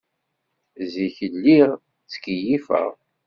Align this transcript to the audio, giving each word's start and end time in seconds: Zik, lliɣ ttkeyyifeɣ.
Zik, 0.91 1.15
lliɣ 1.33 1.69
ttkeyyifeɣ. 2.03 2.89